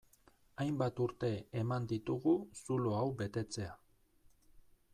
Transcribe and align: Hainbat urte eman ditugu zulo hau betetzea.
Hainbat 0.63 1.01
urte 1.05 1.29
eman 1.61 1.85
ditugu 1.91 2.33
zulo 2.63 2.95
hau 3.01 3.05
betetzea. 3.23 3.77